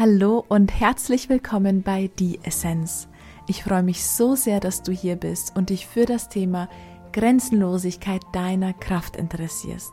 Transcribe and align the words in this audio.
Hallo 0.00 0.42
und 0.48 0.80
herzlich 0.80 1.28
willkommen 1.28 1.82
bei 1.82 2.10
Die 2.18 2.40
Essenz. 2.42 3.06
Ich 3.46 3.64
freue 3.64 3.82
mich 3.82 4.02
so 4.02 4.34
sehr, 4.34 4.58
dass 4.58 4.82
du 4.82 4.92
hier 4.92 5.14
bist 5.14 5.54
und 5.54 5.68
dich 5.68 5.86
für 5.86 6.06
das 6.06 6.30
Thema 6.30 6.70
Grenzenlosigkeit 7.12 8.22
deiner 8.32 8.72
Kraft 8.72 9.16
interessierst. 9.16 9.92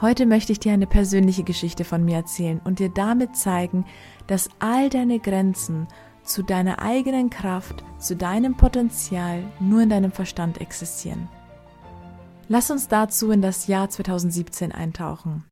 Heute 0.00 0.24
möchte 0.24 0.52
ich 0.52 0.58
dir 0.58 0.72
eine 0.72 0.86
persönliche 0.86 1.44
Geschichte 1.44 1.84
von 1.84 2.02
mir 2.02 2.16
erzählen 2.16 2.62
und 2.64 2.78
dir 2.78 2.88
damit 2.88 3.36
zeigen, 3.36 3.84
dass 4.26 4.48
all 4.58 4.88
deine 4.88 5.18
Grenzen 5.18 5.86
zu 6.22 6.42
deiner 6.42 6.80
eigenen 6.80 7.28
Kraft, 7.28 7.84
zu 7.98 8.16
deinem 8.16 8.56
Potenzial 8.56 9.44
nur 9.60 9.82
in 9.82 9.90
deinem 9.90 10.12
Verstand 10.12 10.62
existieren. 10.62 11.28
Lass 12.48 12.70
uns 12.70 12.88
dazu 12.88 13.32
in 13.32 13.42
das 13.42 13.66
Jahr 13.66 13.90
2017 13.90 14.72
eintauchen. 14.72 15.44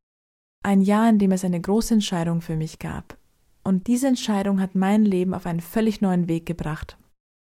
Ein 0.61 0.81
Jahr, 0.81 1.09
in 1.09 1.19
dem 1.19 1.31
es 1.31 1.45
eine 1.45 1.61
große 1.61 1.93
Entscheidung 1.93 2.41
für 2.41 2.55
mich 2.55 2.79
gab. 2.79 3.17
Und 3.63 3.87
diese 3.87 4.07
Entscheidung 4.07 4.59
hat 4.59 4.75
mein 4.75 5.05
Leben 5.05 5.33
auf 5.33 5.45
einen 5.45 5.61
völlig 5.61 6.01
neuen 6.01 6.27
Weg 6.27 6.45
gebracht. 6.45 6.97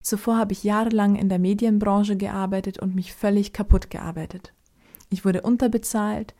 Zuvor 0.02 0.36
habe 0.36 0.52
ich 0.52 0.64
jahrelang 0.64 1.16
in 1.16 1.28
der 1.28 1.38
Medienbranche 1.38 2.16
gearbeitet 2.16 2.78
und 2.78 2.94
mich 2.94 3.14
völlig 3.14 3.52
kaputt 3.52 3.88
gearbeitet. 3.88 4.52
Ich 5.10 5.24
wurde 5.24 5.42
unterbezahlt, 5.42 6.34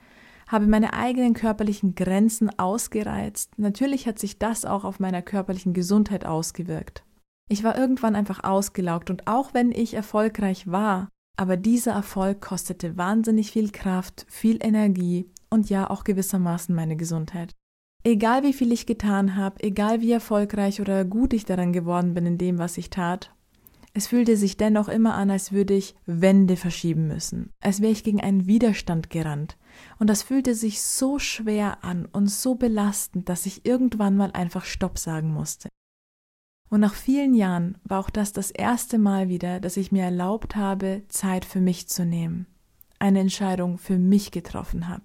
habe 0.49 0.67
meine 0.67 0.93
eigenen 0.93 1.33
körperlichen 1.33 1.95
Grenzen 1.95 2.59
ausgereizt. 2.59 3.59
Natürlich 3.59 4.07
hat 4.07 4.19
sich 4.19 4.39
das 4.39 4.65
auch 4.65 4.85
auf 4.85 5.01
meiner 5.01 5.23
körperlichen 5.23 5.73
Gesundheit 5.73 6.27
ausgewirkt. 6.27 7.05
Ich 7.49 7.63
war 7.63 7.79
irgendwann 7.79 8.17
einfach 8.17 8.43
ausgelaugt 8.43 9.11
und 9.11 9.27
auch 9.27 9.55
wenn 9.55 9.71
ich 9.71 9.95
erfolgreich 9.95 10.67
war, 10.67 11.09
aber 11.37 11.57
dieser 11.57 11.93
Erfolg 11.93 12.41
kostete 12.41 12.97
wahnsinnig 12.97 13.51
viel 13.53 13.71
Kraft, 13.71 14.27
viel 14.29 14.59
Energie 14.63 15.31
und 15.55 15.71
ja 15.71 15.89
auch 15.89 16.05
gewissermaßen 16.05 16.75
meine 16.75 16.97
Gesundheit. 16.97 17.55
Egal 18.03 18.43
wie 18.43 18.53
viel 18.53 18.71
ich 18.71 18.85
getan 18.85 19.37
habe, 19.37 19.63
egal 19.63 20.03
wie 20.03 20.13
erfolgreich 20.13 20.83
oder 20.83 21.07
gut 21.07 21.33
ich 21.33 21.47
daran 21.47 21.73
geworden 21.73 22.13
bin 22.13 22.27
in 22.27 22.37
dem, 22.37 22.59
was 22.59 22.77
ich 22.77 22.91
tat, 22.91 23.35
es 23.97 24.09
fühlte 24.09 24.37
sich 24.37 24.57
dennoch 24.57 24.89
immer 24.89 25.15
an, 25.15 25.31
als 25.31 25.53
würde 25.53 25.73
ich 25.73 25.95
Wände 26.05 26.57
verschieben 26.57 27.07
müssen, 27.07 27.53
als 27.61 27.81
wäre 27.81 27.93
ich 27.93 28.03
gegen 28.03 28.21
einen 28.21 28.47
Widerstand 28.47 29.09
gerannt. 29.09 29.57
Und 30.01 30.11
das 30.11 30.25
fühlte 30.25 30.57
sich 30.57 30.83
so 30.83 31.21
schwer 31.21 31.85
an 31.85 32.05
und 32.07 32.27
so 32.27 32.57
belastend, 32.57 33.29
dass 33.29 33.47
ich 33.47 33.65
irgendwann 33.65 34.17
mal 34.17 34.33
einfach 34.33 34.65
Stopp 34.65 34.99
sagen 34.99 35.33
musste. 35.33 35.69
Und 36.69 36.81
nach 36.81 36.95
vielen 36.95 37.35
Jahren 37.35 37.79
war 37.85 38.01
auch 38.01 38.11
das 38.11 38.33
das 38.33 38.51
erste 38.51 38.99
Mal 38.99 39.29
wieder, 39.29 39.61
dass 39.61 39.77
ich 39.77 39.93
mir 39.93 40.03
erlaubt 40.03 40.57
habe, 40.57 41.03
Zeit 41.09 41.45
für 41.45 41.61
mich 41.61 41.89
zu 41.89 42.05
nehmen, 42.05 42.47
eine 42.99 43.21
Entscheidung 43.21 43.79
für 43.79 43.97
mich 43.97 44.33
getroffen 44.33 44.89
habe. 44.89 45.05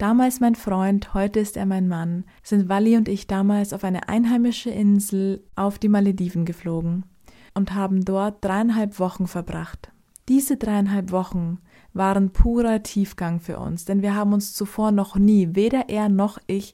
Damals 0.00 0.40
mein 0.40 0.54
Freund, 0.54 1.12
heute 1.12 1.40
ist 1.40 1.58
er 1.58 1.66
mein 1.66 1.86
Mann, 1.86 2.24
sind 2.42 2.70
Wally 2.70 2.96
und 2.96 3.06
ich 3.06 3.26
damals 3.26 3.74
auf 3.74 3.84
eine 3.84 4.08
einheimische 4.08 4.70
Insel 4.70 5.44
auf 5.56 5.78
die 5.78 5.90
Malediven 5.90 6.46
geflogen 6.46 7.04
und 7.52 7.74
haben 7.74 8.02
dort 8.02 8.42
dreieinhalb 8.42 8.98
Wochen 8.98 9.26
verbracht. 9.26 9.92
Diese 10.26 10.56
dreieinhalb 10.56 11.12
Wochen 11.12 11.58
waren 11.92 12.30
purer 12.30 12.82
Tiefgang 12.82 13.40
für 13.40 13.58
uns, 13.58 13.84
denn 13.84 14.00
wir 14.00 14.14
haben 14.14 14.32
uns 14.32 14.54
zuvor 14.54 14.90
noch 14.90 15.16
nie, 15.16 15.50
weder 15.52 15.90
er 15.90 16.08
noch 16.08 16.38
ich, 16.46 16.72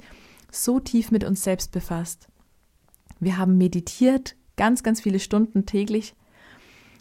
so 0.52 0.78
tief 0.78 1.10
mit 1.10 1.24
uns 1.24 1.42
selbst 1.42 1.72
befasst. 1.72 2.28
Wir 3.18 3.38
haben 3.38 3.58
meditiert, 3.58 4.36
ganz, 4.56 4.84
ganz 4.84 5.00
viele 5.00 5.18
Stunden 5.18 5.66
täglich 5.66 6.14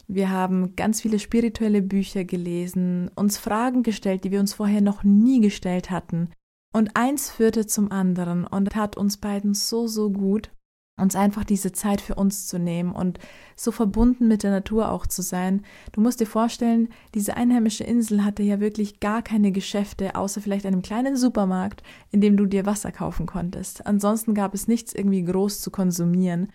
wir 0.08 0.30
haben 0.30 0.76
ganz 0.76 1.02
viele 1.02 1.20
spirituelle 1.20 1.82
Bücher 1.82 2.24
gelesen, 2.24 3.10
uns 3.16 3.38
Fragen 3.38 3.84
gestellt, 3.84 4.24
die 4.24 4.32
wir 4.32 4.40
uns 4.40 4.54
vorher 4.54 4.82
noch 4.82 5.04
nie 5.04 5.42
gestellt 5.42 5.90
hatten. 5.90 6.30
Und 6.74 6.92
eins 6.96 7.30
führte 7.30 7.66
zum 7.66 7.92
anderen 7.92 8.46
und 8.46 8.72
tat 8.72 8.98
uns 8.98 9.18
beiden 9.18 9.54
so, 9.54 9.88
so 9.88 10.12
gut, 10.12 10.52
uns 10.98 11.16
einfach 11.16 11.44
diese 11.44 11.72
Zeit 11.72 12.00
für 12.00 12.16
uns 12.16 12.48
zu 12.48 12.58
nehmen 12.58 12.92
und 12.92 13.20
so 13.56 13.72
verbunden 13.72 14.28
mit 14.28 14.44
der 14.44 14.52
Natur 14.52 14.92
auch 14.92 15.08
zu 15.08 15.22
sein. 15.22 15.64
Du 15.92 16.02
musst 16.02 16.20
dir 16.20 16.28
vorstellen, 16.28 16.90
diese 17.14 17.36
einheimische 17.36 17.84
Insel 17.84 18.24
hatte 18.24 18.44
ja 18.44 18.60
wirklich 18.60 19.00
gar 19.00 19.22
keine 19.22 19.52
Geschäfte, 19.52 20.16
außer 20.16 20.42
vielleicht 20.42 20.66
einem 20.66 20.82
kleinen 20.82 21.18
Supermarkt, 21.18 21.84
in 22.12 22.22
dem 22.22 22.38
du 22.38 22.46
dir 22.46 22.66
Wasser 22.66 22.92
kaufen 22.92 23.26
konntest. 23.26 23.86
Ansonsten 23.86 24.34
gab 24.34 24.54
es 24.54 24.68
nichts 24.68 24.94
irgendwie 24.94 25.24
groß 25.24 25.62
zu 25.62 25.72
konsumieren. 25.72 26.50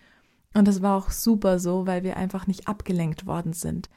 Und 0.53 0.67
das 0.67 0.81
war 0.81 0.97
auch 0.97 1.11
super 1.11 1.59
so, 1.59 1.87
weil 1.87 2.03
wir 2.03 2.17
einfach 2.17 2.47
nicht 2.47 2.67
abgelenkt 2.67 3.25
worden 3.25 3.53
sind. 3.53 3.89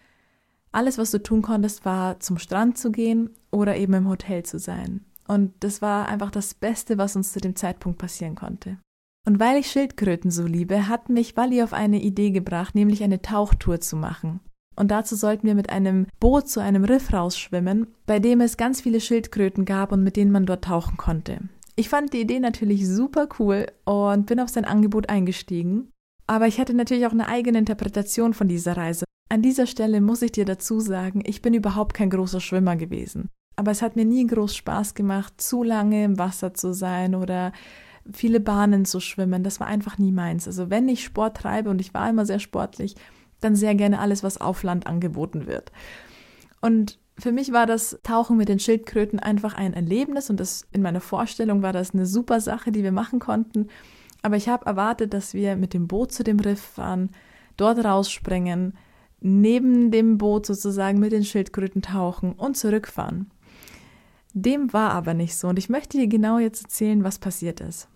Alles, 0.72 0.98
was 0.98 1.10
du 1.10 1.22
tun 1.22 1.42
konntest, 1.42 1.84
war 1.84 2.20
zum 2.20 2.38
Strand 2.38 2.78
zu 2.78 2.90
gehen 2.90 3.30
oder 3.50 3.76
eben 3.76 3.94
im 3.94 4.08
Hotel 4.08 4.42
zu 4.44 4.58
sein. 4.58 5.04
Und 5.26 5.52
das 5.60 5.80
war 5.82 6.08
einfach 6.08 6.30
das 6.30 6.54
Beste, 6.54 6.98
was 6.98 7.16
uns 7.16 7.32
zu 7.32 7.40
dem 7.40 7.56
Zeitpunkt 7.56 7.98
passieren 7.98 8.34
konnte. 8.34 8.78
Und 9.26 9.40
weil 9.40 9.58
ich 9.58 9.70
Schildkröten 9.70 10.30
so 10.30 10.46
liebe, 10.46 10.88
hat 10.88 11.08
mich 11.08 11.36
Wally 11.36 11.62
auf 11.62 11.72
eine 11.72 12.02
Idee 12.02 12.30
gebracht, 12.30 12.74
nämlich 12.74 13.02
eine 13.02 13.22
Tauchtour 13.22 13.80
zu 13.80 13.96
machen. 13.96 14.40
Und 14.76 14.90
dazu 14.90 15.16
sollten 15.16 15.46
wir 15.46 15.54
mit 15.54 15.70
einem 15.70 16.06
Boot 16.20 16.48
zu 16.48 16.60
einem 16.60 16.84
Riff 16.84 17.12
rausschwimmen, 17.12 17.86
bei 18.06 18.18
dem 18.18 18.40
es 18.40 18.56
ganz 18.56 18.80
viele 18.80 19.00
Schildkröten 19.00 19.64
gab 19.64 19.92
und 19.92 20.02
mit 20.02 20.16
denen 20.16 20.32
man 20.32 20.46
dort 20.46 20.64
tauchen 20.64 20.96
konnte. 20.96 21.38
Ich 21.76 21.88
fand 21.88 22.12
die 22.12 22.20
Idee 22.20 22.40
natürlich 22.40 22.86
super 22.86 23.28
cool 23.38 23.66
und 23.84 24.26
bin 24.26 24.40
auf 24.40 24.48
sein 24.48 24.64
Angebot 24.64 25.08
eingestiegen. 25.08 25.88
Aber 26.26 26.46
ich 26.46 26.58
hatte 26.58 26.74
natürlich 26.74 27.06
auch 27.06 27.12
eine 27.12 27.28
eigene 27.28 27.58
Interpretation 27.58 28.34
von 28.34 28.48
dieser 28.48 28.76
Reise. 28.76 29.04
An 29.28 29.42
dieser 29.42 29.66
Stelle 29.66 30.00
muss 30.00 30.22
ich 30.22 30.32
dir 30.32 30.44
dazu 30.44 30.80
sagen, 30.80 31.22
ich 31.24 31.42
bin 31.42 31.54
überhaupt 31.54 31.94
kein 31.94 32.10
großer 32.10 32.40
Schwimmer 32.40 32.76
gewesen. 32.76 33.28
Aber 33.56 33.70
es 33.70 33.82
hat 33.82 33.96
mir 33.96 34.04
nie 34.04 34.26
groß 34.26 34.56
Spaß 34.56 34.94
gemacht, 34.94 35.34
zu 35.40 35.62
lange 35.62 36.04
im 36.04 36.18
Wasser 36.18 36.54
zu 36.54 36.72
sein 36.72 37.14
oder 37.14 37.52
viele 38.12 38.40
Bahnen 38.40 38.84
zu 38.84 39.00
schwimmen. 39.00 39.44
Das 39.44 39.60
war 39.60 39.66
einfach 39.66 39.98
nie 39.98 40.12
meins. 40.12 40.46
Also 40.46 40.70
wenn 40.70 40.88
ich 40.88 41.04
Sport 41.04 41.38
treibe 41.38 41.70
und 41.70 41.80
ich 41.80 41.94
war 41.94 42.08
immer 42.08 42.26
sehr 42.26 42.40
sportlich, 42.40 42.96
dann 43.40 43.56
sehr 43.56 43.74
gerne 43.74 44.00
alles, 44.00 44.22
was 44.22 44.40
auf 44.40 44.62
Land 44.62 44.86
angeboten 44.86 45.46
wird. 45.46 45.72
Und 46.60 46.98
für 47.18 47.30
mich 47.30 47.52
war 47.52 47.66
das 47.66 47.98
Tauchen 48.02 48.36
mit 48.36 48.48
den 48.48 48.58
Schildkröten 48.58 49.20
einfach 49.20 49.54
ein 49.54 49.74
Erlebnis 49.74 50.30
und 50.30 50.40
das 50.40 50.66
in 50.72 50.82
meiner 50.82 51.00
Vorstellung 51.00 51.62
war 51.62 51.72
das 51.72 51.94
eine 51.94 52.06
super 52.06 52.40
Sache, 52.40 52.72
die 52.72 52.82
wir 52.82 52.92
machen 52.92 53.20
konnten. 53.20 53.68
Aber 54.24 54.36
ich 54.36 54.48
habe 54.48 54.64
erwartet, 54.64 55.12
dass 55.12 55.34
wir 55.34 55.54
mit 55.54 55.74
dem 55.74 55.86
Boot 55.86 56.10
zu 56.10 56.24
dem 56.24 56.40
Riff 56.40 56.62
fahren, 56.62 57.10
dort 57.58 57.84
rausspringen, 57.84 58.72
neben 59.20 59.90
dem 59.90 60.16
Boot 60.16 60.46
sozusagen 60.46 60.98
mit 60.98 61.12
den 61.12 61.24
Schildkröten 61.24 61.82
tauchen 61.82 62.32
und 62.32 62.56
zurückfahren. 62.56 63.30
Dem 64.32 64.72
war 64.72 64.92
aber 64.92 65.12
nicht 65.12 65.36
so 65.36 65.48
und 65.48 65.58
ich 65.58 65.68
möchte 65.68 65.98
dir 65.98 66.06
genau 66.06 66.38
jetzt 66.38 66.62
erzählen, 66.62 67.04
was 67.04 67.18
passiert 67.18 67.60
ist. 67.60 67.86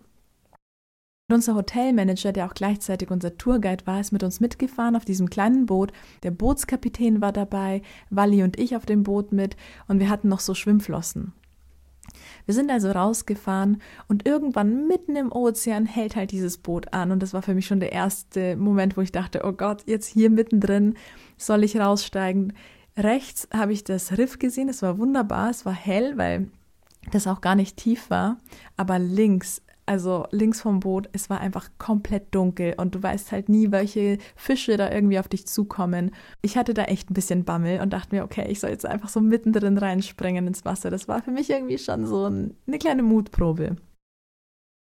Unser 1.33 1.55
Hotelmanager, 1.55 2.33
der 2.33 2.45
auch 2.45 2.55
gleichzeitig 2.55 3.11
unser 3.11 3.39
Tourguide 3.39 3.87
war, 3.87 3.99
ist 3.99 4.13
mit 4.13 4.23
uns 4.23 4.39
mitgefahren 4.39 4.97
auf 4.97 5.07
diesem 5.07 5.31
kleinen 5.31 5.65
Boot. 5.65 5.93
Der 6.25 6.31
Bootskapitän 6.31 7.23
war 7.23 7.33
dabei, 7.33 7.81
Wally 8.11 8.43
und 8.43 8.59
ich 8.59 8.77
auf 8.77 8.85
dem 8.85 9.03
Boot 9.03 9.33
mit 9.33 9.57
und 9.89 9.99
wir 9.99 10.11
hatten 10.11 10.29
noch 10.29 10.41
so 10.41 10.53
Schwimmflossen. 10.53 11.33
Wir 12.47 12.55
sind 12.55 12.71
also 12.71 12.91
rausgefahren 12.91 13.83
und 14.09 14.27
irgendwann 14.27 14.87
mitten 14.87 15.17
im 15.17 15.33
Ozean 15.33 15.87
hält 15.87 16.17
halt 16.17 16.33
dieses 16.33 16.59
Boot 16.59 16.93
an. 16.93 17.11
Und 17.11 17.23
das 17.23 17.35
war 17.35 17.43
für 17.43 17.55
mich 17.55 17.67
schon 17.67 17.81
der 17.81 17.93
erste 17.93 18.57
Moment, 18.57 18.97
wo 18.97 19.01
ich 19.01 19.13
dachte, 19.13 19.43
oh 19.45 19.53
Gott, 19.53 19.83
jetzt 19.87 20.07
hier 20.07 20.31
mittendrin 20.31 20.95
soll 21.37 21.65
ich 21.65 21.79
raussteigen. 21.79 22.53
Rechts 22.97 23.49
habe 23.53 23.73
ich 23.73 23.85
das 23.85 24.19
Riff 24.19 24.39
gesehen, 24.39 24.69
es 24.69 24.83
war 24.83 24.99
wunderbar, 24.99 25.51
es 25.51 25.65
war 25.65 25.73
hell, 25.73 26.19
weil 26.19 26.49
das 27.13 27.27
auch 27.27 27.41
gar 27.41 27.55
nicht 27.55 27.77
tief 27.77 28.11
war, 28.11 28.39
aber 28.77 28.99
links 28.99 29.63
also 29.89 30.27
links 30.31 30.61
vom 30.61 30.81
Boot, 30.81 31.09
es 31.13 31.31
war 31.31 31.41
einfach 31.41 31.71
komplett 31.79 32.35
dunkel 32.35 32.75
und 32.77 32.95
du 32.95 33.03
weißt 33.03 33.33
halt 33.33 33.49
nie, 33.49 33.71
welche 33.71 34.19
Fische 34.37 34.77
da 34.77 34.91
irgendwie 34.91 35.19
auf 35.19 35.29
dich 35.29 35.47
zukommen. 35.47 36.13
Ich 36.43 36.57
hatte 36.57 36.75
da 36.75 36.85
echt 36.85 37.11
ein 37.11 37.15
bisschen 37.15 37.45
Bammel 37.45 37.81
und 37.81 37.93
dachte 37.93 38.15
mir, 38.15 38.25
okay, 38.25 38.47
ich 38.51 38.61
soll 38.61 38.71
jetzt 38.71 38.87
einfach 38.87 39.09
so 39.09 39.21
mittendrin 39.21 39.79
reinspringen 39.79 40.47
ins 40.47 40.65
Wasser. 40.65 40.91
Das 40.91 41.09
war 41.09 41.23
für 41.23 41.31
mich 41.31 41.51
irgendwie 41.51 41.79
schon 41.79 42.07
so 42.07 42.27
eine 42.27 42.79
kleine 42.79 43.03
Mutprobe. 43.03 43.77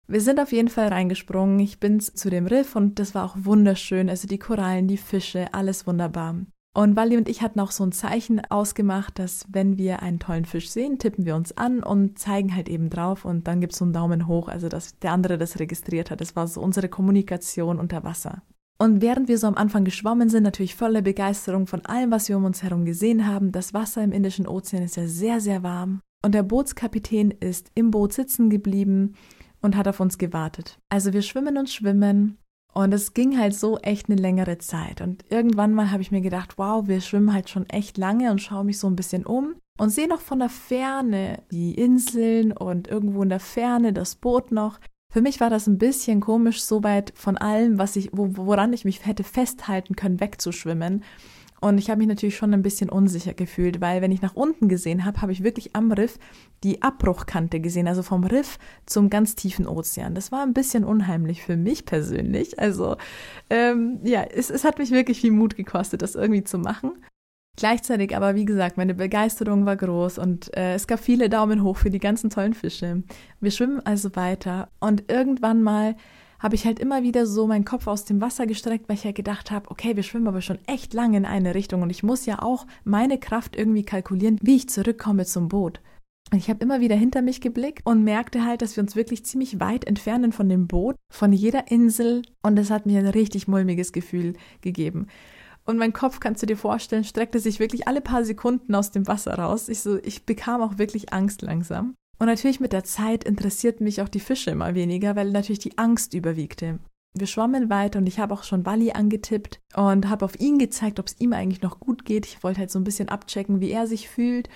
Wir 0.07 0.21
sind 0.21 0.39
auf 0.39 0.51
jeden 0.51 0.69
Fall 0.69 0.89
reingesprungen. 0.89 1.59
Ich 1.59 1.79
bin 1.79 2.00
zu 2.00 2.29
dem 2.29 2.45
Riff 2.45 2.75
und 2.75 3.00
das 3.00 3.15
war 3.15 3.25
auch 3.25 3.35
wunderschön. 3.38 4.09
Also 4.09 4.27
die 4.27 4.39
Korallen, 4.39 4.88
die 4.88 4.97
Fische, 4.97 5.53
alles 5.53 5.88
wunderbar. 5.88 6.35
Und 6.75 6.95
Wally 6.95 7.17
und 7.17 7.29
ich 7.29 7.43
hatten 7.43 7.59
auch 7.59 7.69
so 7.69 7.85
ein 7.85 7.91
Zeichen 7.91 8.41
ausgemacht, 8.49 9.19
dass 9.19 9.45
wenn 9.51 9.77
wir 9.77 10.01
einen 10.01 10.17
tollen 10.17 10.45
Fisch 10.45 10.69
sehen, 10.69 10.97
tippen 10.97 11.23
wir 11.23 11.35
uns 11.35 11.55
an 11.55 11.83
und 11.83 12.17
zeigen 12.17 12.55
halt 12.55 12.67
eben 12.67 12.89
drauf 12.89 13.25
und 13.25 13.47
dann 13.47 13.61
gibt 13.61 13.73
es 13.73 13.79
so 13.79 13.85
einen 13.85 13.93
Daumen 13.93 14.27
hoch, 14.27 14.47
also 14.47 14.69
dass 14.69 14.97
der 14.97 15.11
andere 15.11 15.37
das 15.37 15.59
registriert 15.59 16.09
hat. 16.09 16.19
Das 16.19 16.35
war 16.35 16.47
so 16.47 16.61
unsere 16.61 16.89
Kommunikation 16.89 17.79
unter 17.79 18.03
Wasser. 18.03 18.41
Und 18.79 19.01
während 19.01 19.27
wir 19.27 19.37
so 19.37 19.45
am 19.45 19.55
Anfang 19.55 19.85
geschwommen 19.85 20.29
sind, 20.29 20.43
natürlich 20.43 20.75
voller 20.75 21.03
Begeisterung 21.03 21.67
von 21.67 21.85
allem, 21.85 22.09
was 22.09 22.27
wir 22.27 22.37
um 22.37 22.45
uns 22.45 22.63
herum 22.63 22.85
gesehen 22.85 23.27
haben, 23.27 23.51
das 23.51 23.75
Wasser 23.75 24.03
im 24.03 24.11
Indischen 24.11 24.47
Ozean 24.47 24.81
ist 24.81 24.97
ja 24.97 25.07
sehr, 25.07 25.39
sehr 25.39 25.61
warm. 25.61 26.01
Und 26.25 26.33
der 26.33 26.43
Bootskapitän 26.43 27.31
ist 27.31 27.69
im 27.75 27.91
Boot 27.91 28.13
sitzen 28.13 28.49
geblieben 28.49 29.13
und 29.61 29.77
hat 29.77 29.87
auf 29.87 29.99
uns 29.99 30.17
gewartet. 30.17 30.79
Also 30.89 31.13
wir 31.13 31.21
schwimmen 31.21 31.57
und 31.57 31.69
schwimmen 31.69 32.39
Und 32.73 32.93
es 32.93 33.13
ging 33.13 33.37
halt 33.37 33.53
so 33.53 33.77
echt 33.77 34.09
eine 34.09 34.19
längere 34.19 34.57
Zeit. 34.57 35.01
Und 35.01 35.25
irgendwann 35.29 35.73
mal 35.73 35.91
habe 35.91 36.01
ich 36.01 36.11
mir 36.11 36.21
gedacht, 36.21 36.57
wow, 36.57 36.87
wir 36.87 37.01
schwimmen 37.01 37.33
halt 37.33 37.49
schon 37.49 37.69
echt 37.69 37.97
lange 37.97 38.31
und 38.31 38.41
schaue 38.41 38.63
mich 38.63 38.79
so 38.79 38.87
ein 38.87 38.95
bisschen 38.95 39.25
um 39.25 39.55
und 39.77 39.89
sehe 39.89 40.07
noch 40.07 40.21
von 40.21 40.39
der 40.39 40.49
Ferne 40.49 41.43
die 41.51 41.75
Inseln 41.75 42.51
und 42.51 42.87
irgendwo 42.87 43.21
in 43.23 43.29
der 43.29 43.39
Ferne 43.39 43.93
das 43.93 44.15
Boot 44.15 44.51
noch. 44.51 44.79
Für 45.11 45.21
mich 45.21 45.39
war 45.39 45.51
das 45.51 45.67
ein 45.67 45.77
bisschen 45.77 46.21
komisch, 46.21 46.63
so 46.63 46.83
weit 46.83 47.13
von 47.15 47.37
allem, 47.37 47.77
was 47.77 47.95
ich, 47.95 48.09
woran 48.11 48.73
ich 48.73 48.85
mich 48.85 49.05
hätte 49.05 49.23
festhalten 49.23 49.95
können, 49.95 50.19
wegzuschwimmen. 50.19 51.03
Und 51.63 51.77
ich 51.77 51.89
habe 51.89 52.00
mich 52.00 52.10
natürlich 52.10 52.36
schon 52.36 52.54
ein 52.54 52.62
bisschen 52.62 52.89
unsicher 52.89 53.33
gefühlt, 53.33 53.80
weil 53.80 54.01
wenn 54.01 54.12
ich 54.12 54.21
nach 54.21 54.36
unten 54.36 54.68
gesehen 54.68 55.06
habe, 55.06 55.21
habe 55.21 55.31
ich 55.31 55.45
wirklich 55.45 55.74
am 55.77 55.94
Riff 55.94 56.19
die 56.65 56.81
Abbruchkante 56.81 57.62
gesehen, 57.62 57.88
also 57.88 58.04
vom 58.04 58.25
Riff 58.25 58.60
zum 58.86 59.10
ganz 59.10 59.36
tiefen 59.36 59.65
Ozean. 59.65 60.13
Das 60.13 60.33
war 60.33 60.44
ein 60.44 60.54
bisschen 60.54 60.83
unheimlich 60.83 61.42
für 61.42 61.56
mich 61.56 61.86
persönlich. 61.86 62.60
Also 62.60 62.98
ähm, 63.50 64.01
ja, 64.04 64.24
es, 64.24 64.50
es 64.50 64.65
hat 64.65 64.77
mich 64.77 64.92
wirklich 64.92 65.21
viel 65.21 65.31
Mut 65.31 65.56
gekostet, 65.56 66.01
das 66.01 66.15
irgendwie 66.15 66.44
zu 66.44 66.60
machen. 66.60 67.01
Gleichzeitig 67.56 68.13
aber, 68.13 68.36
wie 68.36 68.44
gesagt, 68.44 68.75
meine 68.75 68.94
Begeisterung 68.94 69.65
war 69.65 69.77
groß 69.77 70.18
und 70.18 70.54
äh, 70.57 70.74
es 70.74 70.86
gab 70.86 71.00
viele 71.00 71.30
Daumen 71.30 71.63
hoch 71.63 71.77
für 71.77 71.92
die 71.92 72.00
ganzen 72.00 72.30
tollen 72.30 72.56
Fische. 72.56 73.04
Wir 73.39 73.51
schwimmen 73.51 73.80
also 73.86 74.13
weiter 74.18 74.68
und 74.81 75.10
irgendwann 75.10 75.63
mal 75.63 75.95
habe 76.43 76.55
ich 76.55 76.65
halt 76.65 76.79
immer 76.79 77.03
wieder 77.03 77.25
so 77.25 77.47
meinen 77.47 77.63
Kopf 77.63 77.87
aus 77.87 78.03
dem 78.03 78.19
Wasser 78.19 78.45
gestreckt, 78.45 78.89
weil 78.89 78.97
ich 78.97 79.05
ja 79.05 79.13
gedacht 79.13 79.49
habe, 79.49 79.71
okay, 79.71 79.95
wir 79.95 80.03
schwimmen 80.03 80.27
aber 80.27 80.41
schon 80.41 80.59
echt 80.67 80.93
lange 80.93 81.17
in 81.17 81.25
eine 81.25 81.55
Richtung 81.55 81.81
und 81.81 81.89
ich 81.89 82.03
muss 82.03 82.25
ja 82.25 82.41
auch 82.41 82.67
meine 82.83 83.17
Kraft 83.17 83.55
irgendwie 83.55 83.83
kalkulieren, 83.83 84.37
wie 84.41 84.57
ich 84.57 84.69
zurückkomme 84.69 85.25
zum 85.25 85.47
Boot. 85.47 85.79
Und 86.31 86.37
ich 86.37 86.49
habe 86.49 86.63
immer 86.63 86.81
wieder 86.81 86.95
hinter 86.95 87.21
mich 87.21 87.39
geblickt 87.39 87.85
und 87.85 88.03
merkte 88.03 88.45
halt, 88.45 88.61
dass 88.61 88.75
wir 88.75 88.83
uns 88.83 88.95
wirklich 88.95 89.25
ziemlich 89.25 89.61
weit 89.61 89.85
entfernen 89.85 90.33
von 90.33 90.49
dem 90.49 90.67
Boot, 90.67 90.97
von 91.09 91.31
jeder 91.31 91.71
Insel 91.71 92.23
und 92.41 92.57
das 92.57 92.69
hat 92.69 92.85
mir 92.85 92.99
ein 92.99 93.07
richtig 93.07 93.47
mulmiges 93.47 93.93
Gefühl 93.93 94.33
gegeben. 94.59 95.07
Und 95.65 95.77
mein 95.77 95.93
Kopf, 95.93 96.19
kannst 96.19 96.41
du 96.41 96.45
dir 96.45 96.57
vorstellen, 96.57 97.05
streckte 97.05 97.39
sich 97.39 97.59
wirklich 97.59 97.87
alle 97.87 98.01
paar 98.01 98.25
Sekunden 98.25 98.75
aus 98.75 98.91
dem 98.91 99.07
Wasser 99.07 99.33
raus. 99.35 99.69
Ich, 99.69 99.79
so, 99.79 99.97
ich 100.03 100.25
bekam 100.25 100.61
auch 100.61 100.77
wirklich 100.77 101.13
Angst 101.13 101.41
langsam. 101.41 101.95
Und 102.19 102.27
natürlich 102.27 102.60
mit 102.60 102.74
der 102.74 102.83
Zeit 102.83 103.24
interessierten 103.24 103.83
mich 103.83 104.01
auch 104.01 104.10
die 104.10 104.19
Fische 104.19 104.51
immer 104.51 104.75
weniger, 104.75 105.15
weil 105.15 105.31
natürlich 105.31 105.60
die 105.60 105.77
Angst 105.77 106.13
überwiegte. 106.13 106.80
Wir 107.15 107.27
schwammen 107.27 107.69
weiter 107.69 108.00
und 108.00 108.07
ich 108.07 108.19
habe 108.19 108.33
auch 108.33 108.44
schon 108.44 108.65
Wally 108.65 108.92
angetippt 108.92 109.60
und 109.75 110.10
habe 110.10 110.25
auf 110.25 110.39
ihn 110.39 110.57
gezeigt, 110.57 111.00
ob 111.00 111.07
es 111.07 111.19
ihm 111.19 111.33
eigentlich 111.33 111.62
noch 111.62 111.80
gut 111.80 112.06
geht. 112.06 112.25
Ich 112.25 112.44
wollte 112.44 112.60
halt 112.60 112.71
so 112.71 112.80
ein 112.80 112.83
bisschen 112.83 113.10
abchecken, 113.10 113.62
wie 113.62 113.71
er 113.71 113.86
sich 113.86 114.10
fühlt. 114.10 114.50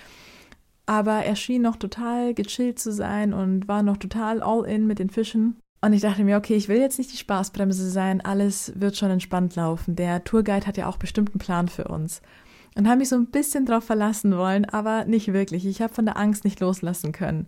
Aber 0.86 1.24
er 1.24 1.36
schien 1.36 1.62
noch 1.62 1.76
total 1.76 2.34
gechillt 2.34 2.78
zu 2.78 2.92
sein 2.92 3.32
und 3.32 3.68
war 3.68 3.82
noch 3.82 3.98
total 3.98 4.42
all 4.42 4.64
in 4.64 4.86
mit 4.86 4.98
den 4.98 5.10
Fischen. 5.10 5.60
Und 5.80 5.92
ich 5.92 6.00
dachte 6.00 6.24
mir, 6.24 6.36
okay, 6.36 6.56
ich 6.56 6.68
will 6.68 6.78
jetzt 6.80 6.98
nicht 6.98 7.12
die 7.12 7.18
Spaßbremse 7.18 7.90
sein, 7.90 8.20
alles 8.20 8.72
wird 8.74 8.96
schon 8.96 9.10
entspannt 9.10 9.54
laufen. 9.54 9.94
Der 9.94 10.24
Tourguide 10.24 10.66
hat 10.66 10.76
ja 10.76 10.88
auch 10.88 10.96
bestimmt 10.96 11.30
einen 11.30 11.38
Plan 11.38 11.68
für 11.68 11.84
uns 11.84 12.22
und 12.76 12.88
habe 12.88 12.98
mich 12.98 13.08
so 13.08 13.16
ein 13.16 13.30
bisschen 13.30 13.66
drauf 13.66 13.84
verlassen 13.84 14.36
wollen, 14.36 14.64
aber 14.64 15.04
nicht 15.04 15.32
wirklich. 15.32 15.66
Ich 15.66 15.82
habe 15.82 15.94
von 15.94 16.04
der 16.04 16.16
Angst 16.16 16.44
nicht 16.44 16.60
loslassen 16.60 17.12
können. 17.12 17.46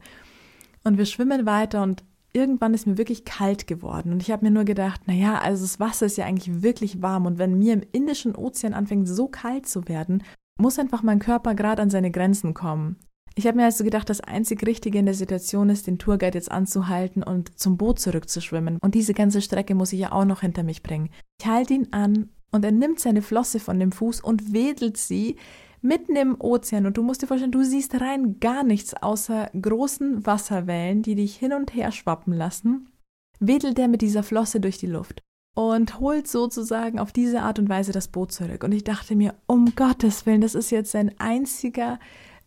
Und 0.85 0.99
wir 0.99 1.07
schwimmen 1.07 1.47
weiter 1.47 1.83
und 1.83 2.05
irgendwann 2.33 2.75
ist 2.75 2.87
mir 2.87 2.99
wirklich 2.99 3.25
kalt 3.25 3.67
geworden 3.67 4.13
und 4.13 4.23
ich 4.23 4.31
habe 4.31 4.45
mir 4.45 4.51
nur 4.51 4.65
gedacht, 4.65 5.07
naja, 5.07 5.39
also 5.39 5.65
das 5.65 5.81
Wasser 5.81 6.07
ist 6.07 6.17
ja 6.17 6.27
eigentlich 6.27 6.63
wirklich 6.63 7.03
warm 7.03 7.27
und 7.27 7.39
wenn 7.39 7.59
mir 7.59 7.75
im 7.75 7.83
Indischen 7.93 8.37
Ozean 8.37 8.73
anfängt 8.73 9.09
so 9.09 9.27
kalt 9.27 9.67
zu 9.67 9.89
werden, 9.89 10.23
muss 10.59 10.79
einfach 10.79 11.03
mein 11.03 11.19
Körper 11.19 11.55
gerade 11.55 11.83
an 11.83 11.91
seine 11.91 12.11
Grenzen 12.11 12.55
kommen. 12.55 12.97
Ich 13.35 13.47
habe 13.47 13.57
mir 13.57 13.65
also 13.65 13.85
gedacht, 13.85 14.11
das 14.11 14.21
einzig 14.21 14.67
Richtige 14.67 14.99
in 14.99 15.07
der 15.07 15.15
Situation 15.15 15.71
ist, 15.71 15.87
den 15.87 15.99
Tourguide 15.99 16.37
jetzt 16.37 16.51
anzuhalten 16.51 17.23
und 17.23 17.59
zum 17.59 17.77
Boot 17.77 17.99
zurückzuschwimmen. 18.01 18.79
Und 18.81 18.95
diese 18.95 19.15
ganze 19.15 19.41
Strecke 19.41 19.75
muss 19.75 19.93
ich 19.93 20.01
ja 20.01 20.13
auch 20.13 20.25
noch 20.25 20.41
hinter 20.41 20.63
mich 20.63 20.83
bringen. 20.83 21.11
Ich 21.41 21.47
halte 21.47 21.75
ihn 21.75 21.89
an 21.93 22.31
und 22.53 22.65
er 22.65 22.73
nimmt 22.73 23.01
seine 23.01 23.23
Flosse 23.23 23.61
von 23.61 23.79
dem 23.79 23.93
Fuß 23.93 24.21
und 24.21 24.53
wedelt 24.53 24.97
sie 24.97 25.37
mitten 25.83 26.17
im 26.17 26.41
Ozean. 26.41 26.87
Und 26.87 26.97
du 26.97 27.03
musst 27.03 27.23
dir 27.23 27.27
vorstellen, 27.27 27.53
du 27.53 27.63
siehst 27.63 28.01
rein 28.01 28.39
gar 28.41 28.65
nichts 28.65 28.95
außer 28.95 29.51
großen 29.61 30.27
Wasserwellen, 30.27 31.03
die 31.03 31.15
dich 31.15 31.37
hin 31.37 31.53
und 31.53 31.75
her 31.75 31.93
schwappen 31.93 32.33
lassen. 32.35 32.91
Wedelt 33.39 33.79
er 33.79 33.89
mit 33.89 34.03
dieser 34.03 34.23
Flosse 34.23 34.61
durch 34.61 34.79
die 34.79 34.87
Luft 34.87 35.23
und 35.55 35.99
holt 35.99 36.29
sozusagen 36.29 36.99
auf 36.99 37.13
diese 37.13 37.43
Art 37.43 37.59
und 37.59 37.69
Weise 37.69 37.93
das 37.93 38.09
Boot 38.09 38.33
zurück. 38.33 38.65
Und 38.65 38.73
ich 38.73 38.85
dachte 38.85 39.17
mir, 39.17 39.35
um 39.47 39.75
Gottes 39.75 40.27
Willen, 40.27 40.41
das 40.41 40.55
ist 40.55 40.71
jetzt 40.71 40.93
sein 40.93 41.15
einziger 41.19 41.99